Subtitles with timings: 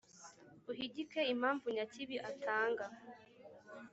[0.71, 2.85] uhigike impamvu nyakibi atanga